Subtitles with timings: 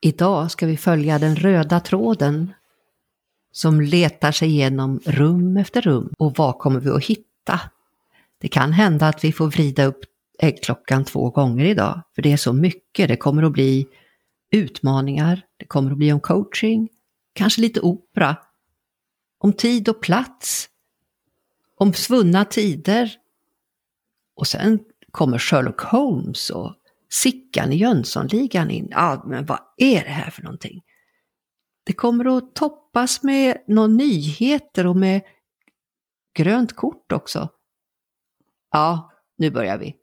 [0.00, 2.52] Idag ska vi följa den röda tråden
[3.52, 6.12] som letar sig igenom rum efter rum.
[6.18, 7.60] Och vad kommer vi att hitta?
[8.38, 10.00] Det kan hända att vi får vrida upp
[10.38, 13.08] äggklockan två gånger idag, för det är så mycket.
[13.08, 13.86] Det kommer att bli
[14.50, 16.88] utmaningar, det kommer att bli om coaching,
[17.32, 18.36] kanske lite opera,
[19.38, 20.68] om tid och plats,
[21.76, 23.12] om svunna tider.
[24.36, 24.78] Och sen
[25.10, 26.74] kommer Sherlock Holmes och
[27.10, 28.88] Sickan i Jönssonligan in.
[28.90, 30.82] Ja, men vad är det här för någonting?
[31.86, 35.20] Det kommer att toppas med några nyheter och med
[36.38, 37.48] grönt kort också.
[38.70, 39.94] Ja, nu börjar vi.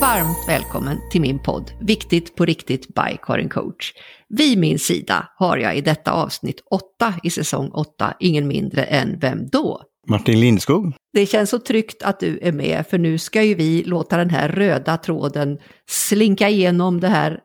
[0.00, 3.92] Varmt välkommen till min podd Viktigt på riktigt by Karin Coach.
[4.28, 9.18] Vid min sida har jag i detta avsnitt 8 i säsong 8 ingen mindre än
[9.18, 9.89] vem då?
[10.08, 10.92] Martin Lindskog.
[11.12, 14.30] Det känns så tryggt att du är med för nu ska ju vi låta den
[14.30, 17.40] här röda tråden slinka igenom det här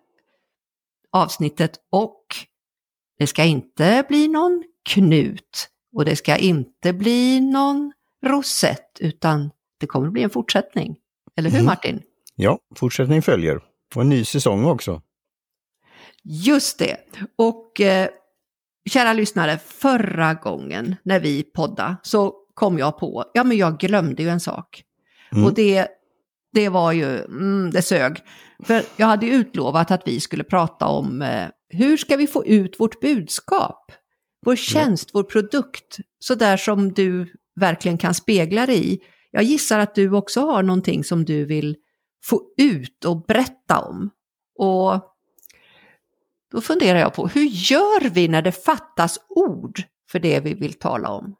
[1.11, 2.21] avsnittet och
[3.19, 7.93] det ska inte bli någon knut och det ska inte bli någon
[8.25, 10.95] rosett utan det kommer att bli en fortsättning.
[11.37, 11.65] Eller hur mm.
[11.65, 12.01] Martin?
[12.35, 13.61] Ja, fortsättning följer.
[13.95, 15.01] Och en ny säsong också.
[16.23, 16.97] Just det.
[17.35, 18.09] Och eh,
[18.89, 24.23] kära lyssnare, förra gången när vi poddade så kom jag på, ja men jag glömde
[24.23, 24.83] ju en sak.
[25.31, 25.45] Mm.
[25.45, 25.87] Och det,
[26.53, 28.17] det var ju, mm, det sög.
[28.63, 32.79] För jag hade utlovat att vi skulle prata om eh, hur ska vi få ut
[32.79, 33.91] vårt budskap?
[34.45, 38.99] Vår tjänst, vår produkt, så där som du verkligen kan spegla dig i.
[39.31, 41.75] Jag gissar att du också har någonting som du vill
[42.25, 44.09] få ut och berätta om.
[44.59, 45.01] Och
[46.51, 49.81] då funderar jag på, hur gör vi när det fattas ord
[50.11, 51.35] för det vi vill tala om?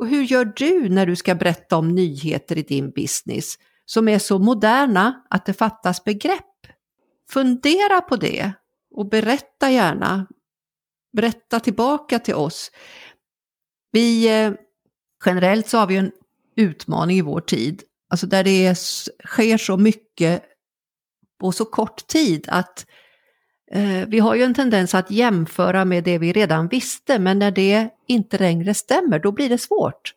[0.00, 4.18] Och hur gör du när du ska berätta om nyheter i din business som är
[4.18, 6.44] så moderna att det fattas begrepp?
[7.30, 8.52] Fundera på det
[8.94, 10.26] och berätta gärna.
[11.12, 12.70] Berätta tillbaka till oss.
[13.92, 14.52] Vi, eh,
[15.26, 16.12] generellt så har vi en
[16.56, 18.74] utmaning i vår tid, alltså där det är,
[19.26, 20.42] sker så mycket
[21.40, 22.86] på så kort tid att
[24.06, 27.88] vi har ju en tendens att jämföra med det vi redan visste, men när det
[28.06, 30.14] inte längre stämmer, då blir det svårt.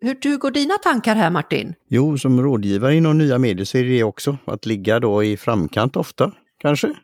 [0.00, 1.74] Hur, hur går dina tankar här Martin?
[1.88, 5.96] Jo, som rådgivare inom nya medier så är det också att ligga då i framkant
[5.96, 6.94] ofta, kanske.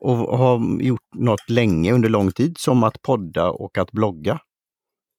[0.00, 4.38] Och ha gjort något länge under lång tid, som att podda och att blogga.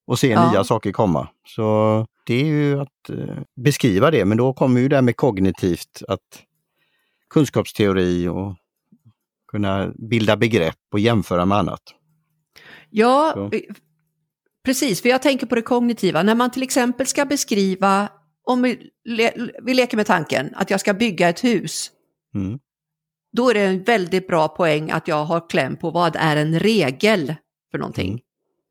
[0.08, 0.52] Och se ja.
[0.52, 1.28] nya saker komma.
[1.48, 5.16] Så det är ju att eh, beskriva det, men då kommer ju det här med
[5.16, 6.44] kognitivt, att
[7.30, 8.56] kunskapsteori och
[9.56, 11.82] kunna bilda begrepp och jämföra med annat.
[12.90, 13.52] Ja, Så.
[14.66, 16.24] precis, för jag tänker på det kognitiva.
[16.24, 18.10] När man till exempel ska beskriva,
[18.44, 19.32] om vi, le,
[19.64, 21.92] vi leker med tanken att jag ska bygga ett hus.
[22.36, 22.60] Mm.
[23.32, 26.60] Då är det en väldigt bra poäng att jag har kläm på vad är en
[26.60, 27.36] regel
[27.72, 28.10] för någonting.
[28.10, 28.22] Mm.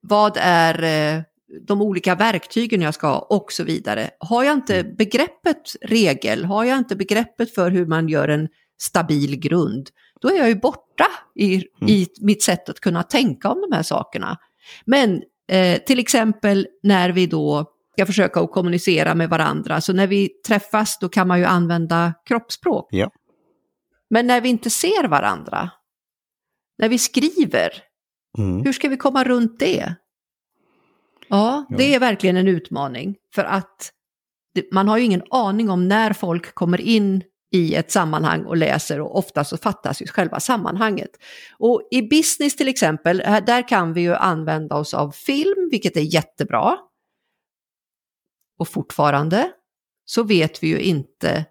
[0.00, 1.22] Vad är eh,
[1.66, 4.10] de olika verktygen jag ska ha och så vidare.
[4.18, 4.96] Har jag inte mm.
[4.96, 8.48] begreppet regel, har jag inte begreppet för hur man gör en
[8.80, 9.90] stabil grund,
[10.24, 11.66] då är jag ju borta i, mm.
[11.88, 14.38] i mitt sätt att kunna tänka om de här sakerna.
[14.84, 20.06] Men eh, till exempel när vi då ska försöka att kommunicera med varandra, så när
[20.06, 22.88] vi träffas då kan man ju använda kroppsspråk.
[22.90, 23.10] Ja.
[24.10, 25.70] Men när vi inte ser varandra,
[26.78, 27.70] när vi skriver,
[28.38, 28.64] mm.
[28.64, 29.94] hur ska vi komma runt det?
[31.28, 33.92] Ja, det är verkligen en utmaning för att
[34.72, 37.22] man har ju ingen aning om när folk kommer in
[37.54, 41.10] i ett sammanhang och läser och ofta så fattas ju själva sammanhanget.
[41.58, 45.96] Och i business till exempel, eh, där kan vi ju använda oss av film, vilket
[45.96, 46.76] är jättebra.
[48.58, 49.50] Och fortfarande
[50.04, 51.44] så vet vi ju inte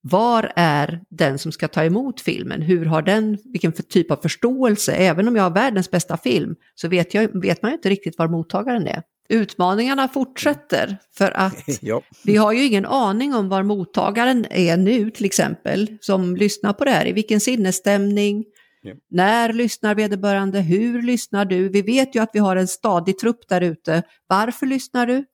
[0.00, 2.62] var är den som ska ta emot filmen?
[2.62, 4.92] Hur har den, vilken typ av förståelse?
[4.92, 8.18] Även om jag har världens bästa film så vet, jag, vet man ju inte riktigt
[8.18, 9.02] var mottagaren är.
[9.32, 12.02] Utmaningarna fortsätter för att ja.
[12.24, 16.84] vi har ju ingen aning om var mottagaren är nu till exempel som lyssnar på
[16.84, 18.44] det här, i vilken sinnesstämning,
[18.82, 18.94] ja.
[19.10, 21.68] när lyssnar vederbörande, hur lyssnar du?
[21.68, 25.24] Vi vet ju att vi har en stadig trupp där ute, varför lyssnar du?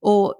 [0.00, 0.34] Och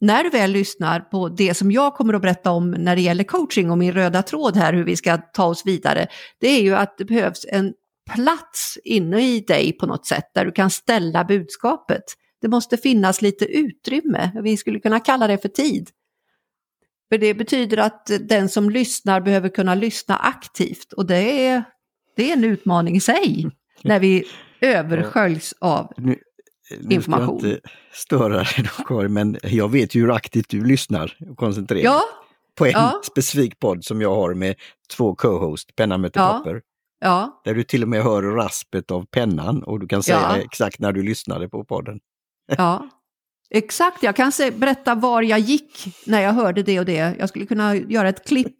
[0.00, 3.24] när du väl lyssnar på det som jag kommer att berätta om när det gäller
[3.24, 6.06] coaching och min röda tråd här, hur vi ska ta oss vidare,
[6.40, 7.72] det är ju att det behövs en
[8.14, 12.02] plats inne i dig på något sätt där du kan ställa budskapet.
[12.40, 15.90] Det måste finnas lite utrymme, vi skulle kunna kalla det för tid.
[17.08, 21.64] För det betyder att den som lyssnar behöver kunna lyssna aktivt och det är,
[22.16, 23.50] det är en utmaning i sig
[23.82, 24.24] när vi
[24.60, 25.92] översköljs av
[26.90, 27.34] information.
[27.34, 28.46] Nu ska jag inte störa dig
[28.78, 31.84] då Karin, men jag vet ju hur aktivt du lyssnar och koncentrerar.
[31.84, 32.02] Ja,
[32.54, 33.00] på en ja.
[33.04, 34.54] specifik podd som jag har med
[34.96, 36.28] två co-host, penna möter ja.
[36.28, 36.60] papper.
[37.02, 37.42] Ja.
[37.44, 40.36] Där du till och med hör raspet av pennan och du kan säga ja.
[40.36, 42.00] exakt när du lyssnade på podden.
[42.56, 42.88] Ja,
[43.50, 44.02] exakt.
[44.02, 47.16] Jag kan se, berätta var jag gick när jag hörde det och det.
[47.18, 48.58] Jag skulle kunna göra ett klipp.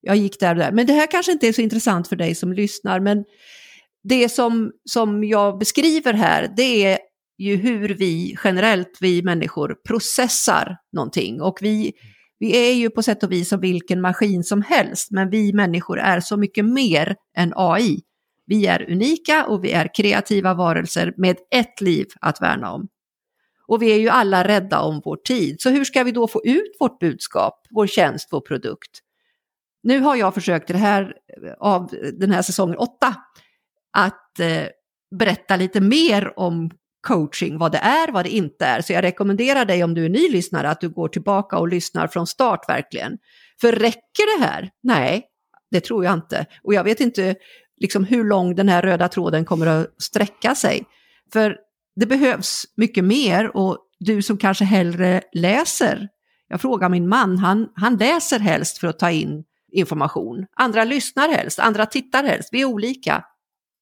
[0.00, 0.72] Jag gick där och där.
[0.72, 3.00] Men det här kanske inte är så intressant för dig som lyssnar.
[3.00, 3.24] Men
[4.08, 6.98] det som, som jag beskriver här, det är
[7.38, 11.40] ju hur vi generellt, vi människor, processar någonting.
[11.40, 11.92] Och vi,
[12.38, 15.98] vi är ju på sätt och vis som vilken maskin som helst, men vi människor
[15.98, 18.00] är så mycket mer än AI.
[18.46, 22.88] Vi är unika och vi är kreativa varelser med ett liv att värna om.
[23.66, 26.40] Och vi är ju alla rädda om vår tid, så hur ska vi då få
[26.44, 29.00] ut vårt budskap, vår tjänst, vår produkt?
[29.82, 31.14] Nu har jag försökt det här,
[31.58, 33.14] av den här säsongen 8,
[33.92, 34.64] att eh,
[35.18, 36.70] berätta lite mer om
[37.08, 38.80] coaching, vad det är, vad det inte är.
[38.80, 42.08] Så jag rekommenderar dig om du är ny lyssnare att du går tillbaka och lyssnar
[42.08, 43.18] från start verkligen.
[43.60, 44.70] För räcker det här?
[44.82, 45.24] Nej,
[45.70, 46.46] det tror jag inte.
[46.62, 47.34] Och jag vet inte
[47.80, 50.84] liksom hur lång den här röda tråden kommer att sträcka sig.
[51.32, 51.56] För
[51.96, 56.08] det behövs mycket mer och du som kanske hellre läser.
[56.48, 60.46] Jag frågar min man, han, han läser helst för att ta in information.
[60.56, 62.48] Andra lyssnar helst, andra tittar helst.
[62.52, 63.24] Vi är olika.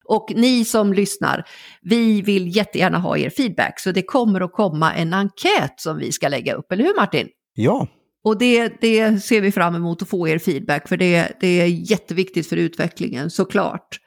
[0.09, 1.45] Och ni som lyssnar,
[1.83, 6.13] vi vill jättegärna ha er feedback, så det kommer att komma en enkät som vi
[6.13, 7.29] ska lägga upp, eller hur Martin?
[7.55, 7.89] Ja.
[8.25, 11.67] Och det, det ser vi fram emot att få er feedback, för det, det är
[11.91, 14.01] jätteviktigt för utvecklingen, såklart.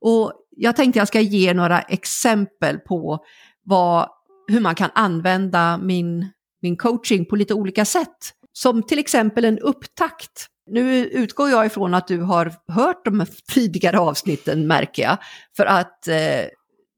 [0.00, 3.18] Och jag tänkte jag ska ge några exempel på
[3.64, 4.08] vad,
[4.48, 6.28] hur man kan använda min,
[6.62, 8.16] min coaching på lite olika sätt.
[8.52, 13.98] Som till exempel en upptakt nu utgår jag ifrån att du har hört de tidigare
[13.98, 15.18] avsnitten märker jag.
[15.56, 16.48] För att eh,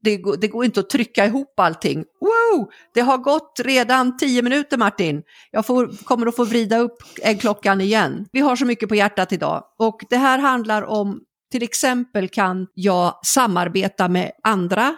[0.03, 1.97] det, går, det, går inte att trycka ihop allting.
[1.97, 2.69] Wow!
[2.93, 5.23] Det har gått redan tio minuter Martin.
[5.51, 8.25] Jag får, kommer att få vrida upp äggklockan igen.
[8.31, 9.63] Vi har så mycket på hjärtat idag.
[9.79, 11.21] Och det här handlar om,
[11.51, 14.95] till exempel kan jag samarbeta med andra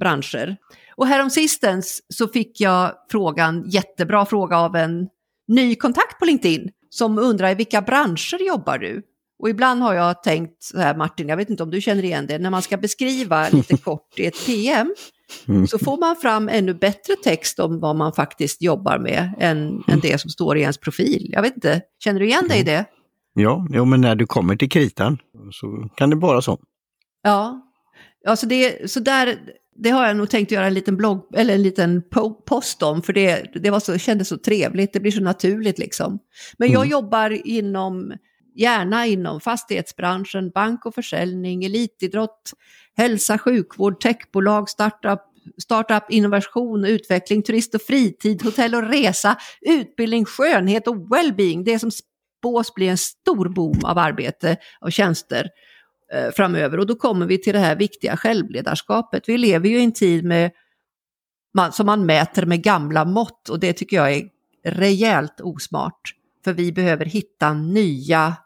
[0.00, 0.56] branscher.
[0.96, 5.08] Och häromsistens så fick jag frågan, jättebra fråga av en
[5.48, 9.02] ny kontakt på LinkedIn som undrar i vilka branscher jobbar du?
[9.38, 12.26] Och ibland har jag tänkt så här Martin, jag vet inte om du känner igen
[12.26, 14.94] det, när man ska beskriva lite kort i ett PM
[15.48, 15.66] mm.
[15.66, 19.82] så får man fram ännu bättre text om vad man faktiskt jobbar med än, mm.
[19.88, 21.30] än det som står i ens profil.
[21.32, 22.84] Jag vet inte, känner du igen dig i det?
[23.34, 25.18] Ja, jo, men när du kommer till kritan
[25.52, 26.58] så kan det vara så.
[27.22, 27.62] Ja,
[28.26, 29.38] alltså det, så där,
[29.76, 32.02] det har jag nog tänkt göra en liten blogg, eller en liten
[32.46, 36.18] post om, för det, det var så, kändes så trevligt, det blir så naturligt liksom.
[36.58, 36.90] Men jag mm.
[36.90, 38.12] jobbar inom,
[38.54, 42.52] gärna inom fastighetsbranschen, bank och försäljning, elitidrott,
[42.96, 45.20] hälsa, sjukvård, techbolag, startup,
[45.62, 51.64] startup, innovation, utveckling, turist och fritid, hotell och resa, utbildning, skönhet och well-being.
[51.64, 55.48] Det som spås bli en stor boom av arbete och tjänster
[56.12, 56.78] Eh, framöver.
[56.78, 59.28] Och då kommer vi till det här viktiga självledarskapet.
[59.28, 60.50] Vi lever ju i en tid med,
[61.54, 64.28] man, som man mäter med gamla mått och det tycker jag är
[64.64, 66.14] rejält osmart.
[66.44, 68.36] För vi behöver hitta nya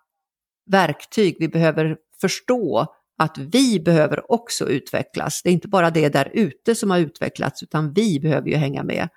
[0.66, 2.86] verktyg, vi behöver förstå
[3.18, 5.42] att vi behöver också utvecklas.
[5.42, 8.82] Det är inte bara det där ute som har utvecklats, utan vi behöver ju hänga
[8.82, 9.08] med.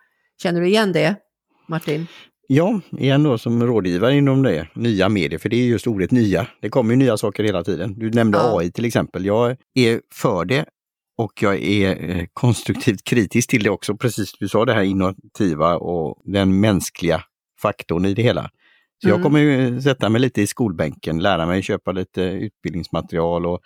[0.41, 1.15] Känner du igen det,
[1.67, 2.07] Martin?
[2.51, 6.47] Ja, igen då som rådgivare inom det, nya medier, för det är just ordet nya.
[6.61, 7.99] Det kommer ju nya saker hela tiden.
[7.99, 8.59] Du nämnde ja.
[8.59, 9.25] AI till exempel.
[9.25, 10.65] Jag är för det
[11.17, 15.77] och jag är eh, konstruktivt kritisk till det också, precis du sa det här innovativa
[15.77, 17.23] och den mänskliga
[17.61, 18.49] faktorn i det hela.
[19.01, 19.17] Så mm.
[19.17, 23.59] jag kommer ju sätta mig lite i skolbänken, lära mig köpa lite utbildningsmaterial och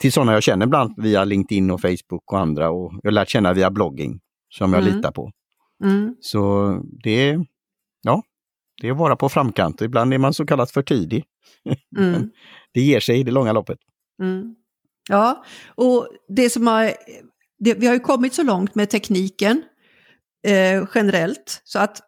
[0.00, 3.28] till sådana jag känner bland via LinkedIn och Facebook och andra och jag har lärt
[3.28, 4.94] känna via blogging som jag mm.
[4.94, 5.30] litar på.
[5.84, 6.16] Mm.
[6.20, 7.38] Så det,
[8.02, 8.22] ja,
[8.80, 9.80] det är att vara på framkant.
[9.80, 11.24] Ibland är man så kallat för tidig.
[11.98, 12.30] Mm.
[12.74, 13.78] det ger sig i det långa loppet.
[14.22, 14.54] Mm.
[15.08, 16.92] Ja, och det som har,
[17.58, 19.62] det, vi har ju kommit så långt med tekniken
[20.46, 22.00] eh, generellt så att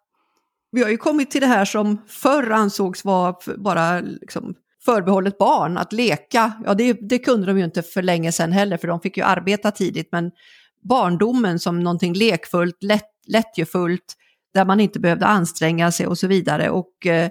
[0.73, 4.55] vi har ju kommit till det här som förr ansågs vara bara liksom,
[4.85, 6.53] förbehållet barn, att leka.
[6.65, 9.23] Ja, det, det kunde de ju inte för länge sedan heller, för de fick ju
[9.23, 10.31] arbeta tidigt, men
[10.83, 14.17] barndomen som någonting lekfullt, lätt, lättjefullt,
[14.55, 16.71] där man inte behövde anstränga sig och så vidare.
[16.71, 17.31] Och eh,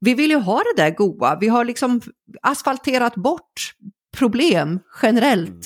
[0.00, 1.38] vi vill ju ha det där goa.
[1.40, 2.00] Vi har liksom
[2.42, 3.74] asfalterat bort
[4.16, 5.48] problem generellt.
[5.48, 5.62] Mm.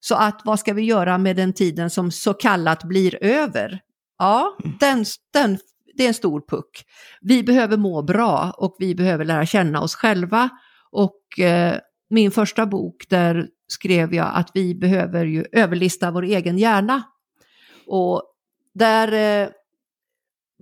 [0.00, 3.80] Så att vad ska vi göra med den tiden som så kallat blir över?
[4.18, 4.76] Ja, mm.
[4.80, 5.58] den, den,
[5.94, 6.84] det är en stor puck.
[7.20, 10.48] Vi behöver må bra och vi behöver lära känna oss själva.
[10.90, 11.78] Och eh,
[12.10, 17.02] min första bok, där skrev jag att vi behöver ju överlista vår egen hjärna.
[17.86, 18.22] Och
[18.74, 19.48] där eh,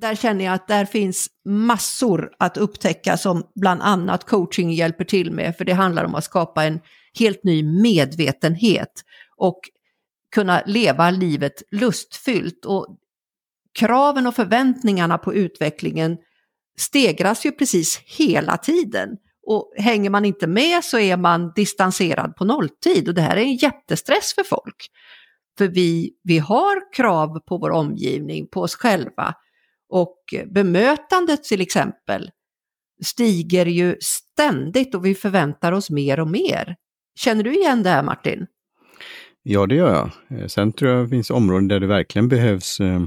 [0.02, 5.32] där känner jag att där finns massor att upptäcka som bland annat coaching hjälper till
[5.32, 6.80] med, för det handlar om att skapa en
[7.18, 9.04] helt ny medvetenhet
[9.36, 9.60] och
[10.34, 12.64] kunna leva livet lustfyllt.
[12.64, 12.86] Och
[13.78, 16.16] kraven och förväntningarna på utvecklingen
[16.78, 19.08] stegras ju precis hela tiden.
[19.46, 23.40] Och hänger man inte med så är man distanserad på nolltid och det här är
[23.40, 24.90] en jättestress för folk.
[25.58, 29.34] För vi, vi har krav på vår omgivning, på oss själva
[29.92, 32.30] och bemötandet till exempel
[33.04, 36.76] stiger ju ständigt och vi förväntar oss mer och mer.
[37.18, 38.46] Känner du igen det här Martin?
[39.42, 40.38] Ja, det gör jag.
[40.40, 43.00] Eh, sen tror jag det finns områden där det verkligen behövs eh,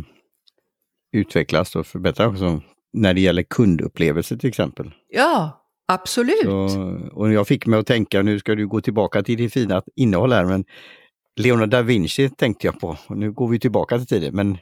[1.11, 2.61] utvecklas och förbättras också.
[2.93, 4.91] När det gäller kundupplevelser till exempel.
[5.09, 6.41] Ja, absolut.
[6.41, 9.81] Så, och jag fick mig att tänka, nu ska du gå tillbaka till det fina
[9.95, 10.65] innehåll här, men
[11.35, 12.97] Leonardo da Vinci tänkte jag på.
[13.07, 14.57] Och nu går vi tillbaka till tiden, men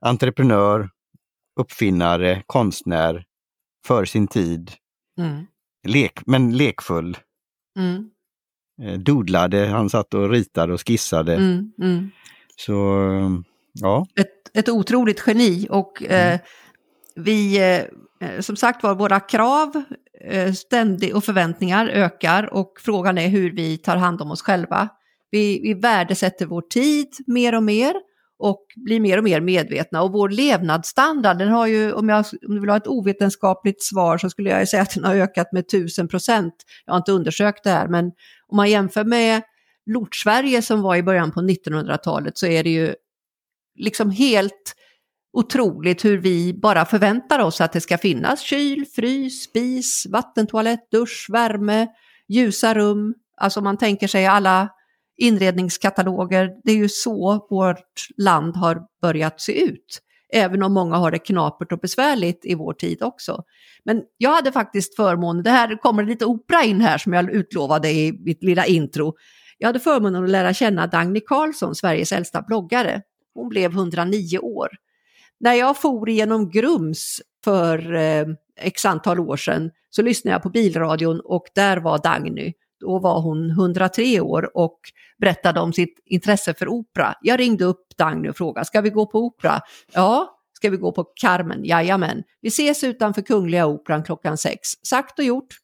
[0.00, 0.88] entreprenör,
[1.58, 3.24] uppfinnare, konstnär,
[3.86, 4.72] för sin tid.
[5.18, 5.46] Mm.
[5.86, 7.16] Lek, men lekfull.
[7.78, 8.10] Mm.
[8.82, 11.34] Eh, dodlade, han satt och ritade och skissade.
[11.34, 12.10] Mm, mm.
[12.56, 12.74] Så,
[13.72, 14.06] ja.
[14.20, 16.38] Ett, ett otroligt geni och eh, mm.
[17.16, 17.58] vi,
[18.20, 19.82] eh, som sagt var, våra krav
[20.24, 24.88] eh, ständigt och förväntningar ökar och frågan är hur vi tar hand om oss själva.
[25.30, 27.94] Vi, vi värdesätter vår tid mer och mer
[28.38, 30.02] och blir mer och mer medvetna.
[30.02, 34.18] Och vår levnadsstandard, den har ju, om, jag, om du vill ha ett ovetenskapligt svar
[34.18, 36.54] så skulle jag säga att den har ökat med tusen procent.
[36.86, 38.04] Jag har inte undersökt det här, men
[38.48, 39.42] om man jämför med
[39.86, 42.94] Lort-Sverige som var i början på 1900-talet så är det ju
[43.78, 44.74] liksom helt
[45.32, 51.26] otroligt hur vi bara förväntar oss att det ska finnas kyl, frys, spis, vattentoalett, dusch,
[51.28, 51.86] värme,
[52.28, 53.14] ljusa rum.
[53.36, 54.68] Alltså man tänker sig alla
[55.18, 56.50] inredningskataloger.
[56.64, 60.02] Det är ju så vårt land har börjat se ut.
[60.32, 63.44] Även om många har det knapert och besvärligt i vår tid också.
[63.84, 67.90] Men jag hade faktiskt förmånen, det här kommer lite opera in här som jag utlovade
[67.90, 69.14] i mitt lilla intro.
[69.58, 73.02] Jag hade förmånen att lära känna Dagny Karlsson, Sveriges äldsta bloggare.
[73.34, 74.68] Hon blev 109 år.
[75.40, 78.26] När jag for genom Grums för eh,
[78.60, 82.52] x antal år sedan så lyssnade jag på bilradion och där var Dagny.
[82.80, 84.78] Då var hon 103 år och
[85.18, 87.14] berättade om sitt intresse för opera.
[87.20, 89.60] Jag ringde upp Dagny och frågade, ska vi gå på opera?
[89.92, 90.34] Ja.
[90.52, 91.64] Ska vi gå på Carmen?
[91.64, 92.22] Jajamän.
[92.40, 94.68] Vi ses utanför Kungliga Operan klockan sex.
[94.82, 95.54] Sagt och gjort.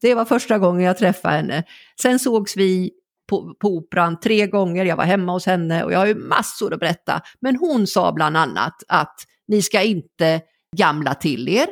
[0.00, 1.64] Det var första gången jag träffade henne.
[2.02, 2.90] Sen sågs vi
[3.28, 6.74] på, på operan tre gånger, jag var hemma hos henne och jag har ju massor
[6.74, 7.20] att berätta.
[7.40, 9.14] Men hon sa bland annat att
[9.48, 10.40] ni ska inte
[10.76, 11.66] gamla till er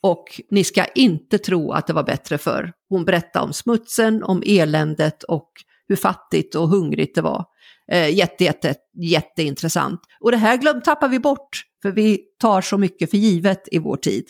[0.00, 2.72] och ni ska inte tro att det var bättre förr.
[2.88, 5.50] Hon berättade om smutsen, om eländet och
[5.88, 7.44] hur fattigt och hungrigt det var.
[7.92, 10.00] Eh, jätte, jätte, jätteintressant.
[10.20, 13.78] Och det här glöm, tappar vi bort, för vi tar så mycket för givet i
[13.78, 14.24] vår tid.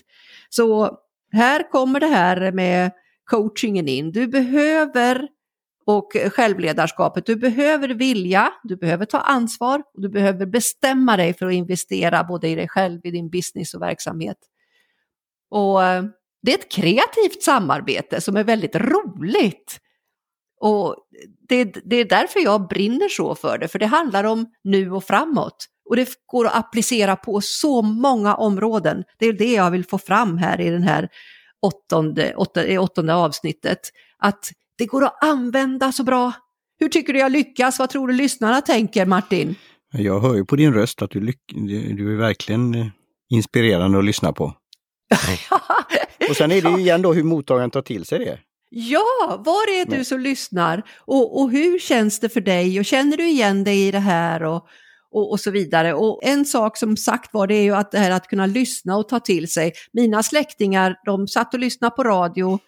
[0.49, 0.99] Så
[1.33, 2.91] här kommer det här med
[3.25, 4.13] coachingen in.
[4.13, 5.29] Du behöver
[5.87, 7.27] och självledarskapet.
[7.27, 12.25] Du behöver vilja, du behöver ta ansvar och du behöver bestämma dig för att investera
[12.25, 14.37] både i dig själv, i din business och verksamhet.
[15.51, 16.05] Och eh,
[16.43, 19.81] det är ett kreativt samarbete som är väldigt roligt.
[20.61, 20.97] Och
[21.49, 25.05] det, det, är därför jag brinner så för det, för det handlar om nu och
[25.05, 25.67] framåt.
[25.89, 29.05] Och det går att applicera på så många områden.
[29.19, 31.09] Det är det jag vill få fram här i den här
[31.63, 33.79] åttonde, åttonde, åttonde avsnittet.
[34.19, 36.33] Att det går att använda så bra.
[36.79, 37.79] Hur tycker du jag lyckas?
[37.79, 39.55] Vad tror du lyssnarna tänker Martin?
[39.93, 41.21] Jag hör ju på din röst att du,
[41.97, 42.87] du är verkligen eh,
[43.29, 44.55] inspirerande att lyssna på.
[46.31, 48.39] och sen är det ju igen då hur mottagaren tar till sig det.
[48.71, 50.83] Ja, var är du som lyssnar?
[51.01, 52.79] Och, och hur känns det för dig?
[52.79, 54.43] Och känner du igen dig i det här?
[54.43, 54.67] Och,
[55.11, 55.95] och, och, så vidare.
[55.95, 58.97] Och en sak som sagt var det är ju att det här att kunna lyssna
[58.97, 59.73] och ta till sig.
[59.93, 62.59] Mina släktingar, de satt och lyssnade på radio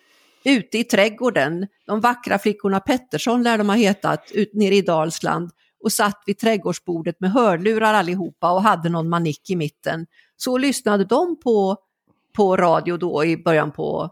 [0.44, 1.66] ute i trädgården.
[1.86, 5.50] De vackra flickorna Pettersson lär de ha hetat, ut nere i Dalsland.
[5.84, 10.06] Och satt vid trädgårdsbordet med hörlurar allihopa och hade någon manick i mitten.
[10.36, 11.76] Så lyssnade de på,
[12.38, 14.10] på radio då i början på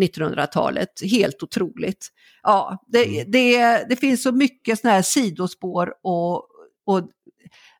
[0.00, 0.88] 1900-talet.
[1.10, 2.08] Helt otroligt.
[2.42, 3.30] Ja, det, mm.
[3.30, 6.34] det, det finns så mycket sådana här sidospår och,
[6.86, 7.10] och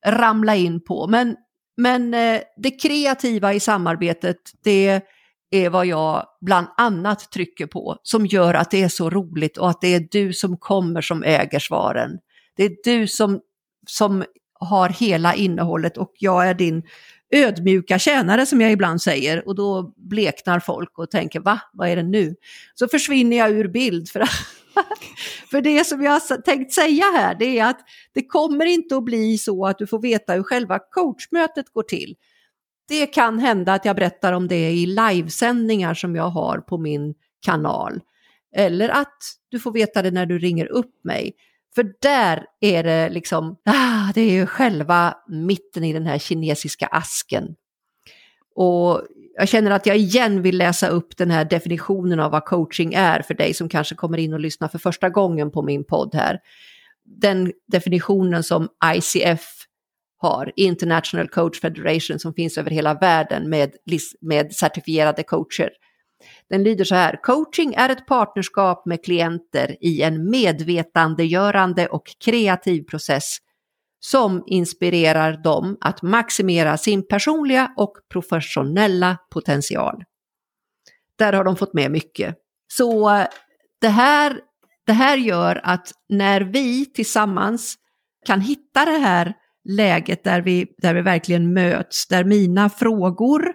[0.06, 1.06] ramla in på.
[1.06, 1.36] Men,
[1.76, 5.02] men eh, det kreativa i samarbetet, det
[5.50, 9.70] är vad jag bland annat trycker på som gör att det är så roligt och
[9.70, 12.18] att det är du som kommer som äger svaren.
[12.56, 13.40] Det är du som,
[13.86, 14.24] som
[14.60, 16.82] har hela innehållet och jag är din
[17.30, 21.97] ödmjuka tjänare som jag ibland säger och då bleknar folk och tänker va, vad är
[21.97, 22.35] det nu?
[22.75, 24.23] Så försvinner jag ur bild för,
[25.50, 27.80] för det som jag har tänkt säga här det är att
[28.14, 32.14] det kommer inte att bli så att du får veta hur själva coachmötet går till.
[32.88, 37.14] det kan hända att jag berättar om det i livesändningar som jag har på min
[37.47, 38.00] kanal.
[38.56, 39.18] Eller att
[39.49, 41.33] du får veta det när du ringer upp mig.
[41.76, 46.87] För där är det liksom, ah, det är ju själva mitten i den här kinesiska
[46.87, 47.54] asken.
[48.54, 49.02] Och
[49.38, 53.23] jag känner att jag igen vill läsa upp den här definitionen av vad coaching är
[53.23, 56.38] för dig som kanske kommer in och lyssnar för första gången på min podd här.
[57.04, 59.47] Den definitionen som ICF
[60.16, 63.73] har, International Coach Federation, som finns över hela världen med,
[64.21, 65.71] med certifierade coacher.
[66.50, 72.82] Den lyder så här, coaching är ett partnerskap med klienter i en medvetandegörande och kreativ
[72.82, 73.37] process
[74.00, 80.04] som inspirerar dem att maximera sin personliga och professionella potential.
[81.18, 82.37] Där har de fått med mycket.
[82.73, 83.11] Så
[83.80, 84.40] det här,
[84.87, 87.76] det här gör att när vi tillsammans
[88.26, 93.52] kan hitta det här läget där vi, där vi verkligen möts, där mina frågor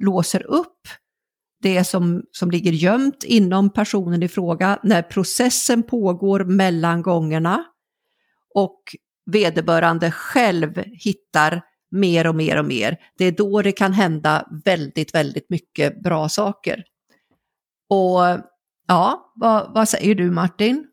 [0.00, 0.88] låser upp
[1.62, 7.64] det som, som ligger gömt inom personen i fråga, när processen pågår mellan gångerna
[8.54, 8.82] och
[9.30, 12.96] vederbörande själv hittar mer och mer och mer.
[13.18, 16.84] Det är då det kan hända väldigt, väldigt mycket bra saker.
[17.88, 18.20] Och
[18.88, 20.86] ja, vad, vad säger du Martin?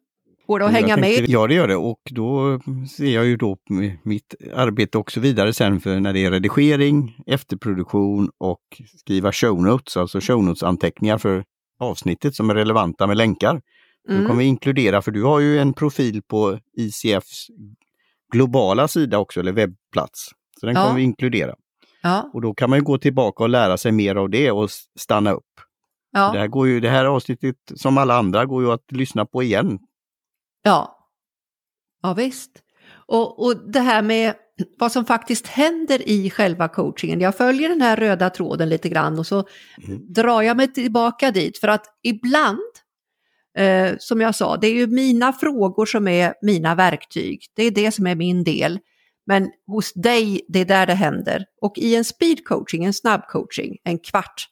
[0.50, 1.30] Går det att hänga tänkte, med?
[1.30, 2.60] Ja, det gör det och då
[2.98, 3.58] ser jag ju då
[4.04, 8.62] mitt arbete också vidare sen för när det är redigering, efterproduktion och
[8.98, 11.44] skriva show notes, alltså show notes-anteckningar för
[11.80, 13.62] avsnittet som är relevanta med länkar.
[14.10, 14.22] Mm.
[14.22, 17.48] Då kommer vi inkludera, för du har ju en profil på ICFs
[18.32, 20.30] globala sida också, eller webbplats.
[20.60, 20.84] Så den ja.
[20.84, 21.56] kommer vi inkludera.
[22.02, 22.30] Ja.
[22.34, 25.44] Och då kan man gå tillbaka och lära sig mer av det och stanna upp.
[26.12, 26.32] Ja.
[26.32, 29.44] Det, här går ju, det här avsnittet, som alla andra, går ju att lyssna på
[29.44, 29.80] igen
[30.64, 31.10] Ja,
[32.02, 32.52] ja visst.
[32.92, 34.36] Och, och det här med
[34.80, 37.22] vad som faktiskt händer i själva coachingen.
[37.22, 39.48] Jag följer den här röda tråden lite grann och så
[39.88, 40.14] mm.
[40.14, 42.60] drar jag mig tillbaka dit för att ibland,
[43.58, 47.46] eh, som jag sa, det är ju mina frågor som är mina verktyg.
[47.56, 48.80] Det är det som är min del.
[49.26, 51.46] Men hos dig, det är där det händer.
[51.62, 54.48] Och i en speed coaching, en snabb coaching, en kvart,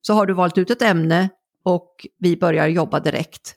[0.00, 1.28] så har du valt ut ett ämne
[1.62, 3.56] och vi börjar jobba direkt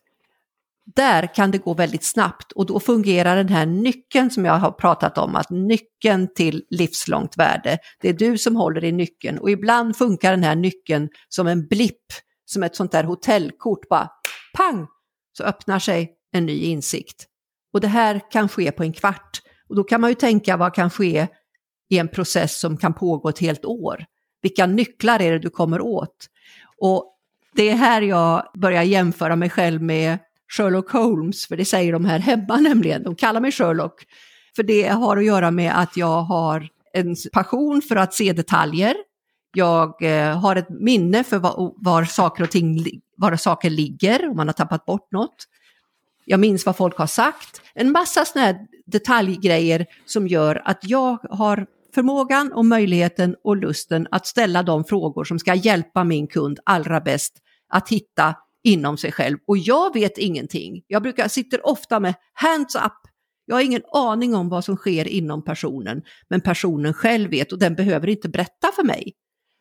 [0.85, 4.71] där kan det gå väldigt snabbt och då fungerar den här nyckeln som jag har
[4.71, 9.51] pratat om, att nyckeln till livslångt värde, det är du som håller i nyckeln och
[9.51, 12.05] ibland funkar den här nyckeln som en blipp,
[12.45, 14.09] som ett sånt där hotellkort, bara
[14.57, 14.87] pang,
[15.37, 17.25] så öppnar sig en ny insikt.
[17.73, 20.73] Och det här kan ske på en kvart och då kan man ju tänka vad
[20.73, 21.27] kan ske
[21.89, 24.05] i en process som kan pågå ett helt år?
[24.41, 26.27] Vilka nycklar är det du kommer åt?
[26.77, 27.09] Och
[27.55, 30.19] det är här jag börjar jämföra mig själv med
[30.57, 33.03] Sherlock Holmes, för det säger de här hemma nämligen.
[33.03, 34.05] De kallar mig Sherlock.
[34.55, 38.95] För det har att göra med att jag har en passion för att se detaljer.
[39.55, 42.85] Jag eh, har ett minne för var, var, saker och ting,
[43.17, 45.35] var saker ligger, om man har tappat bort något.
[46.25, 47.61] Jag minns vad folk har sagt.
[47.73, 54.07] En massa sådana här detaljgrejer som gör att jag har förmågan och möjligheten och lusten
[54.11, 57.33] att ställa de frågor som ska hjälpa min kund allra bäst
[57.69, 59.37] att hitta inom sig själv.
[59.47, 60.83] Och jag vet ingenting.
[60.87, 62.91] Jag brukar, sitter ofta med hands up.
[63.45, 67.59] Jag har ingen aning om vad som sker inom personen, men personen själv vet och
[67.59, 69.13] den behöver inte berätta för mig.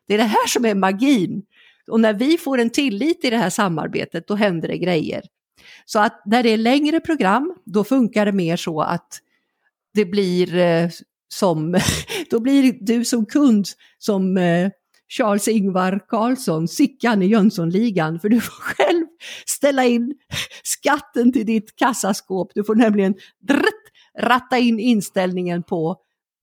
[0.09, 1.43] Det är det här som är magin.
[1.91, 5.23] Och när vi får en tillit i det här samarbetet, då händer det grejer.
[5.85, 9.19] Så att när det är längre program, då funkar det mer så att
[9.95, 10.89] det blir eh,
[11.35, 11.81] som,
[12.31, 13.67] då blir du som kund
[13.99, 14.71] som eh,
[15.17, 19.07] Charles-Ingvar Carlsson, Sickan i Jönssonligan, för du får själv
[19.47, 20.15] ställa in
[20.63, 22.51] skatten till ditt kassaskåp.
[22.55, 23.15] Du får nämligen
[23.49, 23.65] drrt,
[24.19, 25.97] ratta in inställningen på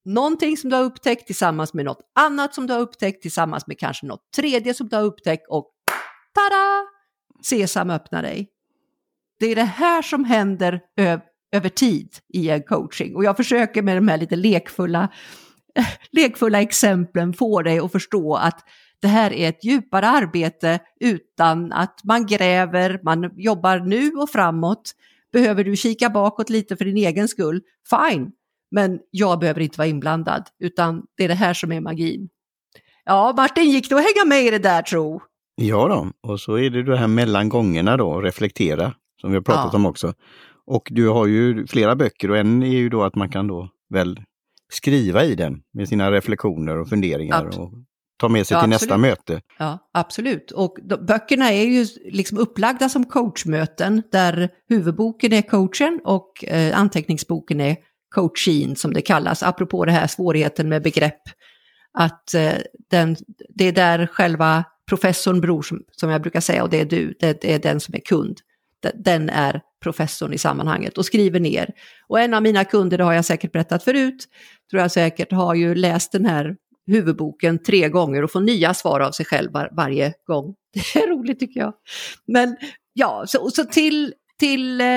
[0.05, 3.79] någonting som du har upptäckt tillsammans med något annat som du har upptäckt tillsammans med
[3.79, 5.71] kanske något tredje som du har upptäckt och
[6.35, 6.85] tada!
[7.43, 8.49] Sesam öppnar dig.
[9.39, 10.81] Det är det här som händer
[11.51, 15.09] över tid i en coaching och jag försöker med de här lite lekfulla
[16.11, 18.65] lekfulla exemplen får dig att förstå att
[19.01, 24.91] det här är ett djupare arbete utan att man gräver, man jobbar nu och framåt.
[25.33, 28.31] Behöver du kika bakåt lite för din egen skull, fine.
[28.71, 32.29] Men jag behöver inte vara inblandad, utan det är det här som är magin.
[33.05, 35.21] Ja, Martin, gick det att hänga med i det där tro?
[35.55, 39.43] Ja då, och så är det det här mellan gångerna då, reflektera, som vi har
[39.43, 39.77] pratat ja.
[39.77, 40.13] om också.
[40.65, 43.69] Och du har ju flera böcker och en är ju då att man kan då
[43.89, 44.19] väl
[44.69, 47.71] skriva i den med sina reflektioner och funderingar Abs och
[48.19, 48.81] ta med sig ja, till absolut.
[48.81, 49.41] nästa möte.
[49.57, 50.51] Ja, absolut.
[50.51, 56.79] Och de, böckerna är ju liksom upplagda som coachmöten där huvudboken är coachen och eh,
[56.79, 57.77] anteckningsboken är
[58.15, 61.21] coachin som det kallas, apropå det här svårigheten med begrepp.
[61.93, 62.53] att eh,
[62.89, 63.15] den,
[63.49, 67.13] det är där själva professorn bror, som, som jag brukar säga, och det är du,
[67.19, 68.37] det, det är den som är kund.
[68.93, 71.69] Den är professorn i sammanhanget och skriver ner.
[72.07, 74.27] Och en av mina kunder, det har jag säkert berättat förut,
[74.71, 76.55] tror jag säkert, har ju läst den här
[76.87, 80.55] huvudboken tre gånger och får nya svar av sig själv var, varje gång.
[80.73, 81.73] Det är roligt tycker jag.
[82.27, 82.57] Men
[82.93, 84.87] ja, så, så till, till eh,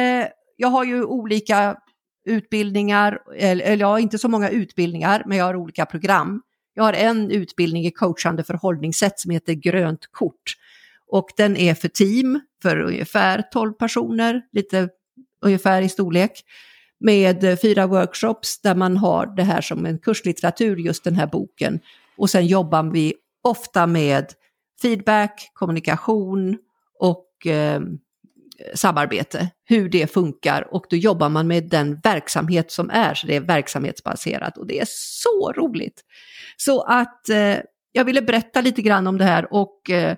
[0.57, 1.77] jag har ju olika
[2.25, 6.43] utbildningar, eller, eller jag har inte så många utbildningar, men jag har olika program.
[6.75, 10.57] Jag har en utbildning i coachande förhållningssätt som heter grönt kort.
[11.07, 14.89] Och den är för team, för ungefär 12 personer, lite
[15.41, 16.45] ungefär i storlek.
[17.03, 21.27] Med eh, fyra workshops där man har det här som en kurslitteratur, just den här
[21.27, 21.81] boken.
[22.17, 24.27] Och sen jobbar vi ofta med
[24.83, 26.59] feedback, kommunikation
[26.99, 27.81] och eh,
[28.75, 33.37] samarbete, hur det funkar och då jobbar man med den verksamhet som är, så det
[33.37, 36.01] är verksamhetsbaserat och det är så roligt.
[36.57, 37.57] Så att eh,
[37.93, 40.17] jag ville berätta lite grann om det här och eh,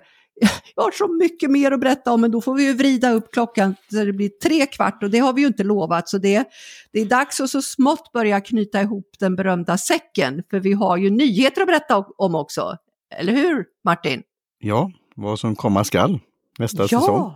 [0.75, 3.31] jag har så mycket mer att berätta om, men då får vi ju vrida upp
[3.31, 6.09] klockan så det blir tre kvart och det har vi ju inte lovat.
[6.09, 6.49] Så det,
[6.91, 10.97] det är dags att så smått börja knyta ihop den berömda säcken, för vi har
[10.97, 12.77] ju nyheter att berätta om också.
[13.15, 14.23] Eller hur, Martin?
[14.59, 16.19] Ja, vad som komma skall
[16.59, 16.87] nästa ja.
[16.87, 17.33] säsong.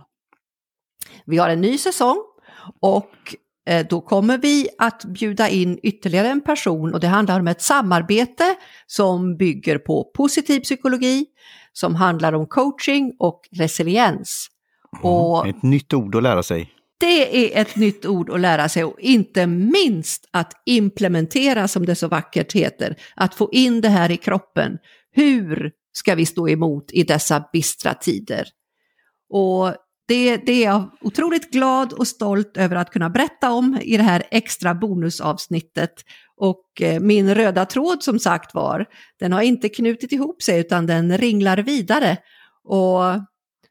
[1.24, 2.16] Vi har en ny säsong
[2.80, 3.34] och
[3.66, 7.62] eh, då kommer vi att bjuda in ytterligare en person och det handlar om ett
[7.62, 11.26] samarbete som bygger på positiv psykologi,
[11.72, 14.48] som handlar om coaching och resiliens.
[15.02, 16.72] Och ett nytt ord att lära sig.
[17.00, 21.94] Det är ett nytt ord att lära sig och inte minst att implementera som det
[21.94, 24.78] så vackert heter, att få in det här i kroppen.
[25.12, 28.48] Hur ska vi stå emot i dessa bistra tider?
[29.30, 29.74] Och
[30.08, 34.02] det, det är jag otroligt glad och stolt över att kunna berätta om i det
[34.02, 35.92] här extra bonusavsnittet.
[36.40, 38.86] Och eh, min röda tråd som sagt var,
[39.18, 42.16] den har inte knutit ihop sig utan den ringlar vidare.
[42.64, 43.02] Och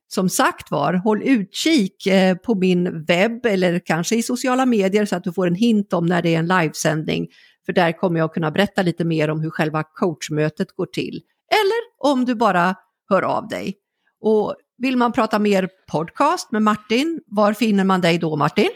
[0.08, 5.15] som sagt var, håll utkik eh, på min webb eller kanske i sociala medier så
[5.15, 7.27] att du får en hint om när det är en livesändning.
[7.65, 11.21] För där kommer jag kunna berätta lite mer om hur själva coachmötet går till.
[11.51, 12.75] Eller om du bara
[13.10, 13.73] hör av dig.
[14.21, 18.69] Och vill man prata mer podcast med Martin, var finner man dig då Martin?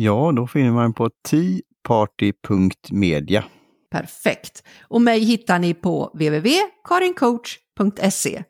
[0.00, 3.44] Ja, då finner man på teaparty.media.
[3.90, 4.62] Perfekt.
[4.88, 8.42] Och mig hittar ni på www.karincoach.se.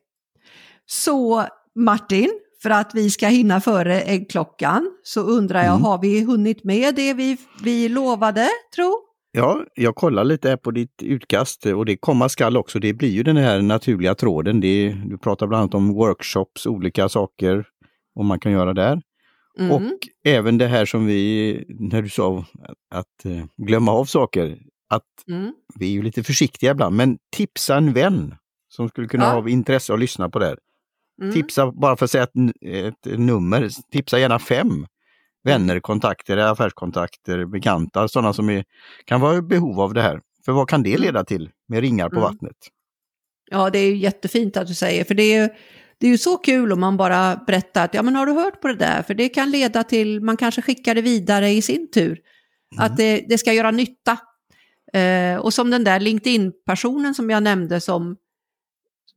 [0.87, 2.30] Så Martin,
[2.62, 5.82] för att vi ska hinna före äggklockan så undrar jag, mm.
[5.82, 8.94] har vi hunnit med det vi, vi lovade, tro?
[9.32, 12.78] Ja, jag kollar lite här på ditt utkast och det komma skall också.
[12.78, 14.61] Det blir ju den här naturliga tråden.
[14.61, 17.66] Det, du pratar bland annat om workshops, olika saker
[18.14, 19.02] och man kan göra där.
[19.58, 19.72] Mm.
[19.72, 19.92] Och
[20.24, 22.44] även det här som vi, när du sa
[22.90, 25.52] att uh, glömma av saker, att mm.
[25.74, 28.34] vi är ju lite försiktiga ibland, men tipsa en vän
[28.68, 29.40] som skulle kunna ja.
[29.40, 30.58] ha intresse att lyssna på det här.
[31.22, 31.34] Mm.
[31.34, 34.86] Tipsa, bara för att säga ett, ett nummer, tipsa gärna fem
[35.44, 38.64] vänner, kontakter, affärskontakter, bekanta, sådana som är,
[39.04, 40.20] kan vara i behov av det här.
[40.44, 41.02] För vad kan det mm.
[41.02, 42.22] leda till med ringar på mm.
[42.22, 42.56] vattnet?
[43.50, 45.50] Ja, det är jättefint att du säger, för det är
[46.00, 48.61] det är ju så kul om man bara berättar att ja men har du hört
[48.61, 49.02] på det där?
[49.02, 52.20] För det kan leda till, man kanske skickar det vidare i sin tur.
[52.72, 52.84] Mm.
[52.84, 54.18] Att det, det, ska göra nytta.
[54.92, 58.16] Eh, och som den där LinkedIn-personen som jag nämnde som,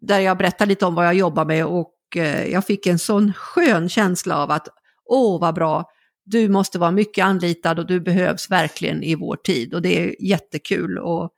[0.01, 3.33] där jag berättar lite om vad jag jobbar med och eh, jag fick en sån
[3.33, 4.67] skön känsla av att
[5.05, 5.85] åh vad bra,
[6.25, 9.73] du måste vara mycket anlitad och du behövs verkligen i vår tid.
[9.73, 11.31] Och det är jättekul att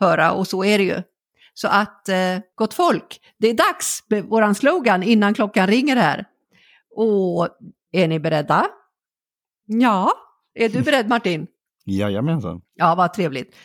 [0.00, 1.02] höra och så är det ju.
[1.60, 6.24] Så att, eh, gott folk, det är dags med våran slogan innan klockan ringer här.
[6.96, 7.48] Och
[7.92, 8.66] är ni beredda?
[9.66, 10.12] Ja,
[10.54, 11.46] är du beredd Martin?
[11.84, 12.60] Jajamensan.
[12.74, 13.56] Ja, vad trevligt.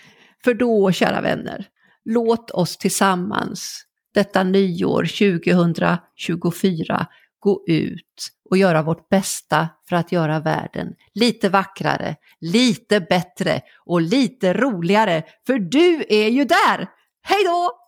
[0.43, 1.67] För då, kära vänner,
[2.05, 7.07] låt oss tillsammans detta nyår 2024
[7.39, 14.01] gå ut och göra vårt bästa för att göra världen lite vackrare, lite bättre och
[14.01, 15.23] lite roligare.
[15.47, 16.89] För du är ju där!
[17.21, 17.82] Hej då!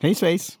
[0.00, 0.59] Hej svejs!